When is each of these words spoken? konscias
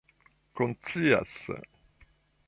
konscias 0.55 1.29